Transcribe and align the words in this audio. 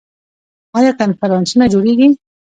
آیا 0.77 0.91
کنفرانسونه 0.99 1.65
جوړیږي؟ 1.73 2.07